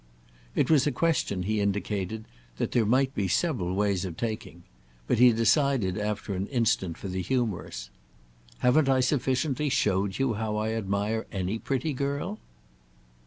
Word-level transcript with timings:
It 0.55 0.71
was 0.71 0.87
a 0.87 0.91
question, 0.91 1.43
he 1.43 1.61
indicated, 1.61 2.25
that 2.57 2.71
there 2.71 2.87
might 2.87 3.13
be 3.13 3.27
several 3.27 3.75
ways 3.75 4.03
of 4.03 4.17
taking; 4.17 4.63
but 5.05 5.19
he 5.19 5.31
decided 5.31 5.95
after 5.95 6.33
an 6.33 6.47
instant 6.47 6.97
for 6.97 7.07
the 7.07 7.21
humorous. 7.21 7.91
"Haven't 8.65 8.89
I 8.89 9.01
sufficiently 9.01 9.69
showed 9.69 10.17
you 10.17 10.33
how 10.33 10.57
I 10.57 10.71
admire 10.71 11.27
any 11.31 11.59
pretty 11.59 11.93
girl?" 11.93 12.39